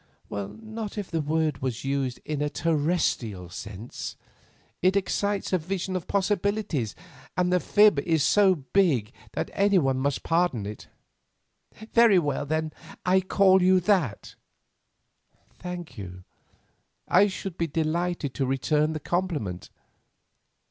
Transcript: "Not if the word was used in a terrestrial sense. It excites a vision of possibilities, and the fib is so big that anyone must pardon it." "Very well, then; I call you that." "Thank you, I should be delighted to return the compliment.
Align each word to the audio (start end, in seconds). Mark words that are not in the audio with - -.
"Not 0.31 0.97
if 0.97 1.11
the 1.11 1.21
word 1.21 1.59
was 1.61 1.83
used 1.85 2.19
in 2.25 2.41
a 2.41 2.49
terrestrial 2.49 3.49
sense. 3.49 4.15
It 4.81 4.95
excites 4.95 5.53
a 5.53 5.59
vision 5.59 5.95
of 5.95 6.07
possibilities, 6.07 6.95
and 7.37 7.53
the 7.53 7.59
fib 7.59 7.99
is 7.99 8.23
so 8.23 8.55
big 8.55 9.13
that 9.33 9.51
anyone 9.53 9.99
must 9.99 10.23
pardon 10.23 10.65
it." 10.65 10.87
"Very 11.93 12.17
well, 12.17 12.47
then; 12.47 12.73
I 13.05 13.21
call 13.21 13.61
you 13.61 13.79
that." 13.81 14.33
"Thank 15.59 15.99
you, 15.99 16.23
I 17.07 17.27
should 17.27 17.55
be 17.55 17.67
delighted 17.67 18.33
to 18.33 18.47
return 18.47 18.93
the 18.93 18.99
compliment. 18.99 19.69